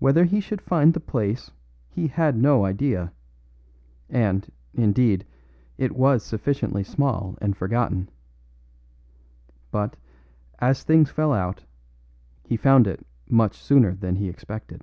[0.00, 1.52] Whether he should find the place
[1.88, 3.12] he had no idea;
[4.10, 5.24] and, indeed,
[5.78, 8.08] it was sufficiently small and forgotten.
[9.70, 9.94] But,
[10.58, 11.62] as things fell out,
[12.48, 14.82] he found it much sooner than he expected.